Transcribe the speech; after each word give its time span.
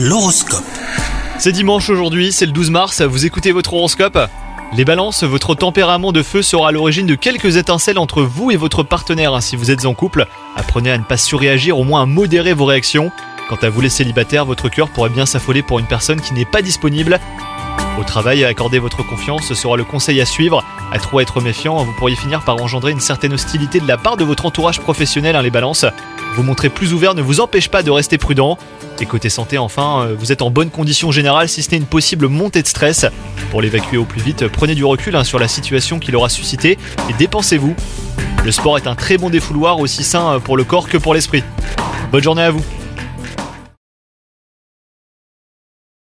L'horoscope. 0.00 0.62
C'est 1.40 1.50
dimanche 1.50 1.90
aujourd'hui, 1.90 2.30
c'est 2.30 2.46
le 2.46 2.52
12 2.52 2.70
mars, 2.70 3.02
vous 3.02 3.26
écoutez 3.26 3.50
votre 3.50 3.74
horoscope? 3.74 4.16
Les 4.72 4.84
balances, 4.84 5.24
votre 5.24 5.56
tempérament 5.56 6.12
de 6.12 6.22
feu 6.22 6.40
sera 6.40 6.68
à 6.68 6.70
l'origine 6.70 7.06
de 7.06 7.16
quelques 7.16 7.56
étincelles 7.56 7.98
entre 7.98 8.22
vous 8.22 8.52
et 8.52 8.56
votre 8.56 8.84
partenaire 8.84 9.42
si 9.42 9.56
vous 9.56 9.72
êtes 9.72 9.86
en 9.86 9.94
couple. 9.94 10.28
Apprenez 10.54 10.92
à 10.92 10.98
ne 10.98 11.02
pas 11.02 11.16
surréagir, 11.16 11.80
au 11.80 11.82
moins 11.82 12.02
à 12.02 12.06
modérer 12.06 12.52
vos 12.52 12.66
réactions. 12.66 13.10
Quant 13.48 13.58
à 13.60 13.70
vous 13.70 13.80
les 13.80 13.88
célibataires, 13.88 14.44
votre 14.44 14.68
cœur 14.68 14.88
pourrait 14.88 15.10
bien 15.10 15.26
s'affoler 15.26 15.62
pour 15.62 15.80
une 15.80 15.86
personne 15.86 16.20
qui 16.20 16.32
n'est 16.32 16.44
pas 16.44 16.62
disponible. 16.62 17.18
Au 17.98 18.04
travail, 18.04 18.44
accorder 18.44 18.78
votre 18.78 19.04
confiance 19.04 19.52
sera 19.52 19.76
le 19.76 19.82
conseil 19.82 20.20
à 20.20 20.26
suivre. 20.26 20.62
À 20.92 21.00
trop 21.00 21.18
être 21.18 21.40
méfiant, 21.40 21.82
vous 21.82 21.92
pourriez 21.94 22.14
finir 22.14 22.42
par 22.42 22.62
engendrer 22.62 22.92
une 22.92 23.00
certaine 23.00 23.32
hostilité 23.32 23.80
de 23.80 23.88
la 23.88 23.96
part 23.96 24.16
de 24.16 24.22
votre 24.22 24.46
entourage 24.46 24.78
professionnel, 24.78 25.34
hein, 25.34 25.42
les 25.42 25.50
balances. 25.50 25.86
Vous 26.38 26.44
montrer 26.44 26.68
plus 26.68 26.94
ouvert 26.94 27.16
ne 27.16 27.20
vous 27.20 27.40
empêche 27.40 27.68
pas 27.68 27.82
de 27.82 27.90
rester 27.90 28.16
prudent. 28.16 28.58
Et 29.00 29.06
côté 29.06 29.28
santé, 29.28 29.58
enfin, 29.58 30.02
euh, 30.02 30.14
vous 30.16 30.30
êtes 30.30 30.40
en 30.40 30.50
bonne 30.50 30.70
condition 30.70 31.10
générale 31.10 31.48
si 31.48 31.64
ce 31.64 31.72
n'est 31.72 31.78
une 31.78 31.84
possible 31.84 32.28
montée 32.28 32.62
de 32.62 32.68
stress. 32.68 33.06
Pour 33.50 33.60
l'évacuer 33.60 33.96
au 33.96 34.04
plus 34.04 34.20
vite, 34.20 34.46
prenez 34.46 34.76
du 34.76 34.84
recul 34.84 35.16
hein, 35.16 35.24
sur 35.24 35.40
la 35.40 35.48
situation 35.48 35.98
qu'il 35.98 36.14
aura 36.14 36.28
suscité 36.28 36.78
et 37.10 37.12
dépensez-vous. 37.18 37.74
Le 38.44 38.52
sport 38.52 38.78
est 38.78 38.86
un 38.86 38.94
très 38.94 39.18
bon 39.18 39.30
défouloir, 39.30 39.80
aussi 39.80 40.04
sain 40.04 40.38
pour 40.38 40.56
le 40.56 40.62
corps 40.62 40.88
que 40.88 40.96
pour 40.96 41.12
l'esprit. 41.12 41.42
Bonne 42.12 42.22
journée 42.22 42.42
à 42.42 42.52
vous 42.52 42.62